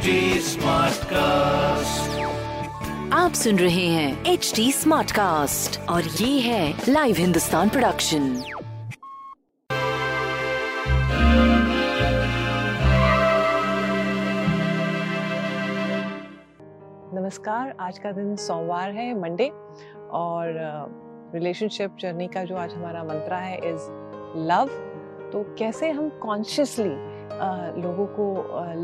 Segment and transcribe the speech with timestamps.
[0.00, 0.06] HD
[1.04, 2.20] cast
[3.12, 8.22] आप सुन रहे हैं एच डी स्मार्ट कास्ट और ये है लाइव हिंदुस्तान प्रोडक्शन
[17.14, 19.48] नमस्कार आज का दिन सोमवार है मंडे
[20.10, 20.54] और
[21.34, 23.90] रिलेशनशिप जर्नी का जो आज हमारा मंत्रा है इज़
[24.36, 24.66] लव
[25.32, 27.20] तो कैसे हम कॉन्शियसली
[27.82, 28.34] लोगों को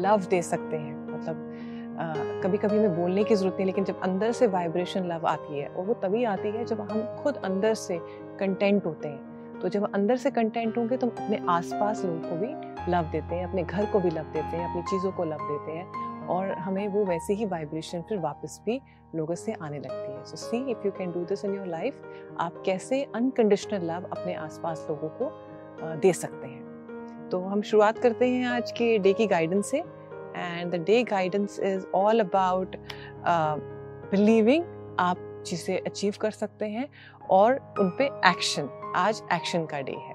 [0.00, 1.05] लव दे सकते हैं?
[1.16, 5.58] मतलब कभी कभी हमें बोलने की ज़रूरत नहीं, लेकिन जब अंदर से वाइब्रेशन लव आती
[5.58, 7.98] है, और वो तभी आती है जब हम खुद अंदर से
[8.40, 12.36] कंटेंट होते हैं। तो जब अंदर से कंटेंट होंगे तो हम अपने आसपास लोगों को
[12.36, 15.38] भी लव देते हैं, अपने घर को भी लव देते हैं, अपनी चीज़ों को लव
[15.42, 18.80] देते हैं, और हमें वो वैसे ही वाइब्रेशन फिर वापस भी
[19.14, 22.02] लोगों से आने लगती है। So see if you can do this in your life
[22.40, 28.28] आप कैसे अनकंडीशनल लव अपने आसपास लोगों को दे सकते हैं। तो हम शुरुआत करते
[28.28, 29.82] हैं आज के डे की गाइडेंस से।
[30.36, 32.76] And the day guidance is all about
[34.10, 34.64] believing
[35.00, 36.88] आप चीज़ें अचीव कर सकते हैं
[37.30, 40.14] और उन पे एक्शन आज एक्शन का डे है।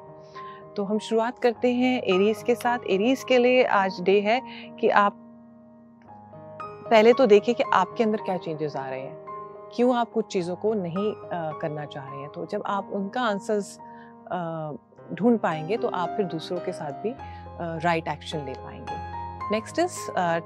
[0.76, 4.42] तो हम शुरुआत करते हैं एरीज के साथ। एरीज के लिए आज डे है
[4.80, 5.18] कि आप
[6.90, 9.20] पहले तो देखिए कि आपके अंदर क्या चेंजेस आ रहे हैं।
[9.76, 12.30] क्यों आप कुछ चीज़ों को नहीं आ, करना चाह रहे हैं?
[12.30, 13.78] तो जब आप उनका आंसर्स
[15.14, 17.14] ढूंढ पाएँगे तो आप फिर दूसरों के साथ भी
[17.84, 19.01] राइट एक्शन ले पाएँगे।
[19.52, 19.96] नेक्स्ट इज़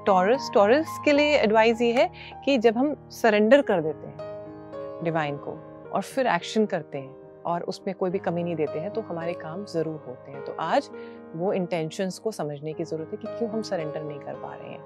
[0.06, 2.10] टॉरस टॉरस के लिए एडवाइस ये है
[2.44, 5.50] कि जब हम सरेंडर कर देते हैं डिवाइन को
[5.94, 9.32] और फिर एक्शन करते हैं और उसमें कोई भी कमी नहीं देते हैं तो हमारे
[9.34, 10.88] काम ज़रूर होते हैं। तो आज
[11.34, 14.70] वो इंटेंशंस को समझने की ज़रूरत है कि क्यों हम सरेंडर नहीं कर पा रहे
[14.70, 14.80] हैं।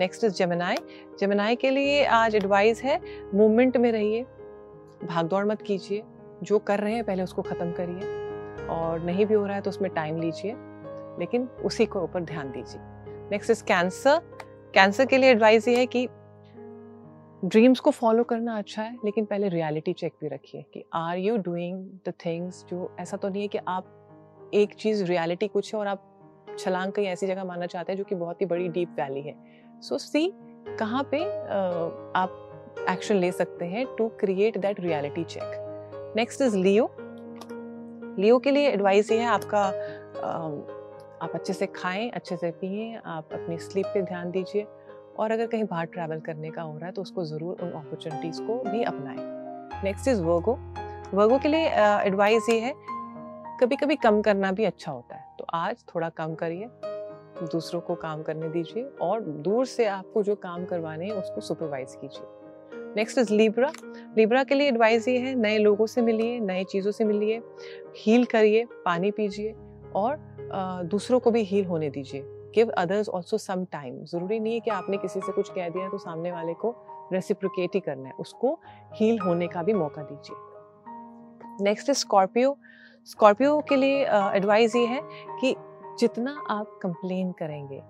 [0.00, 0.76] नेक्स्ट इज़ जमनाई
[1.20, 3.00] जमनाई के लिए आज एडवाइस है
[3.34, 4.22] मूवमेंट में रहिए
[5.04, 6.02] भाग दौड़ मत कीजिए।
[6.42, 9.70] जो कर रहे हैं पहले उसको ख़त्म करिए और नहीं भी हो रहा है तो
[9.70, 10.54] उसमें टाइम लीजिए,
[11.18, 12.94] लेकिन उसी को ऊपर ध्यान दीजिए।
[13.30, 14.20] नेक्स्ट इज़ कैंसर
[14.74, 16.06] कैंसर के लिए एडवाइस ये है कि
[17.44, 21.36] ड्रीम्स को फॉलो करना अच्छा है, लेकिन पहले रियलिटी चेक भी रखिए कि are you
[21.36, 25.80] doing the things जो ऐसा तो नहीं है कि आप एक चीज़ रियलिटी कुछ है
[25.80, 26.02] और आप
[26.58, 29.34] छलांग कहीं ऐसी जगह मानना चाहते हैं जो कि बहुत ही बड़ी डीप वैली है।
[29.80, 30.32] सो सी
[30.78, 31.24] कहाँ पे
[32.18, 32.42] आप
[32.90, 36.90] एक्शन ले सकते हैं to create that reality check next is Leo
[38.18, 39.68] Leo के लिए एडवाइस ये है आपका
[41.22, 44.66] आप अच्छे से खाएँ, अच्छे से पिए, आप अपनी स्लीप पे ध्यान दीजिए
[45.18, 48.40] और अगर कहीं बाहर ट्रैवल करने का हो रहा है तो उसको ज़रूर उन अपॉर्चुनिटीज़
[48.42, 50.58] को भी अपनाएँ। नेक्स्ट इज़ वर्गो
[51.14, 51.68] वर्गो के लिए
[52.04, 52.74] एडवाइस ये है
[53.60, 56.68] कभी कभी कम करना भी अच्छा होता है। तो आज थोड़ा कम करिए,
[57.42, 61.94] दूसरों को काम करने दीजिए और दूर से आपको जो काम करवाने हैं उसको सुपरवाइज
[61.94, 63.70] कीजिए। नेक्स्ट इज़ लिब्रा
[64.16, 67.42] लिब्रा के लिए एडवाइस ये है, नए लोगों से मिलिए, नए चीज़ों से मिलिए
[67.96, 69.54] हील करिए, पानी पीजिए
[69.96, 70.18] और
[70.86, 72.22] दूसरों को भी हील होने दीजिए।
[72.54, 75.88] Give others also some time ज़रूरी नहीं है कि आपने किसी से कुछ कह दिया
[75.88, 76.74] तो सामने वाले को
[77.12, 78.58] रेसिप्रिकेट ही करना है। उसको
[78.94, 82.56] हील होने का भी मौका दीजिए। नेक्स्ट इज़ स्कॉर्पियो
[83.08, 85.00] स्कॉर्पियो के लिए एडवाइस ये है
[85.40, 85.54] कि
[85.98, 87.82] जितना आप कंप्लेन करेंगे,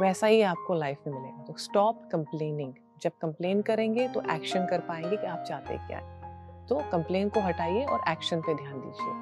[0.00, 2.72] वैसा ही आपको लाइफ में मिलेगा। तो स्टॉप कंप्लेनिंग
[3.02, 7.40] जब कंप्लेन करेंगे तो एक्शन कर पाएँगे कि आप चाहते क्या है। तो कंप्लेन को
[7.40, 9.12] हटाइए और एक्शन पे ध्यान दीजिए।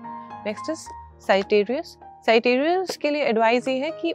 [0.44, 0.86] Next is
[1.22, 1.96] Sagittarius.
[2.26, 4.12] साइटेरियस के लिए एडवाइस ये है कि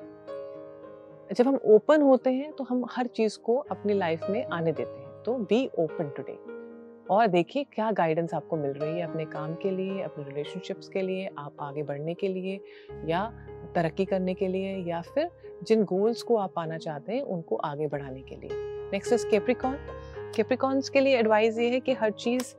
[1.29, 4.99] जब हम ओपन होते हैं तो हम हर चीज़ को अपनी लाइफ में आने देते
[4.99, 6.33] हैं। तो बी ओपन टुडे
[7.09, 11.01] और देखिए क्या गाइडेंस आपको मिल रही है अपने काम के लिए, अपने रिलेशनशिप्स के
[11.01, 12.59] लिए, आप आगे बढ़ने के लिए,
[13.05, 13.23] या
[13.75, 15.29] तरक्की करने के लिए, या फिर
[15.63, 18.49] जिन गोल्स को आप पाना चाहते हैं, उनको आगे बढ़ाने के लिए।
[18.91, 19.77] नेक्स्ट इज़ केप्रिकॉन
[20.35, 22.53] केप्रिकॉन्स के लिए एडवाइस ये है कि हर चीज़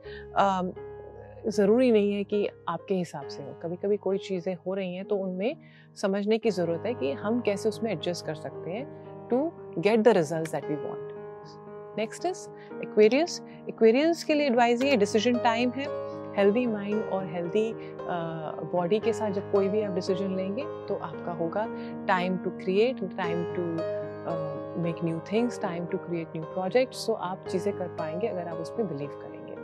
[1.47, 5.05] ज़रूरी नहीं है कि आपके हिसाब से हो। कभी कभी कोई चीज़ें हो रही हैं
[5.05, 5.55] तो उनमें
[6.01, 9.41] समझने की ज़रूरत है कि हम कैसे उसमें एडजस्ट कर सकते हैं to
[9.77, 12.47] get the result that we want next is
[12.81, 15.87] Aquarius Aquarius के लिए एडवाइज ये डिसीज़न टाइम है।
[16.35, 17.71] हेल्दी माइंड और हेल्दी
[18.73, 21.65] बॉडी के साथ जब कोई भी आप डिसीज़न लेंगे तो आपका होगा
[22.07, 23.61] time to create time to
[24.81, 28.57] make new things time to create new project so आप चीज़ें कर पाएँगे अगर आप
[28.57, 29.55] उस पर बिलीव करेंगे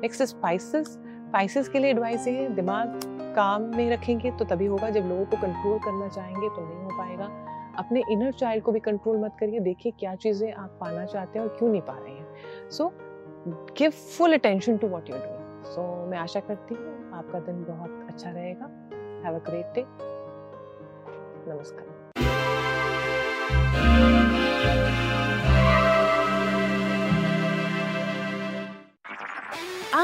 [0.00, 0.98] नेक्स्ट स्पाइसेस
[1.36, 3.00] स्पाइसेस के लिए एडवाइस ये है, दिमाग
[3.36, 6.90] काम में रखेंगे तो तभी होगा, जब लोगों को कंट्रोल करना चाहेंगे तो नहीं हो
[6.98, 7.24] पाएगा।
[7.78, 11.46] अपने इनर चाइल्ड को भी कंट्रोल मत करिए, देखिए क्या चीज़ें आप पाना चाहते हैं
[11.46, 12.88] और क्यों नहीं पा रहे हैं। So
[13.78, 18.06] give full attention to what you doing so मैं आशा करती हूँ आपका दिन बहुत
[18.08, 18.70] अच्छा रहेगा।
[19.26, 19.84] हैव अ ग्रेट डे
[21.52, 21.86] नमस्कार।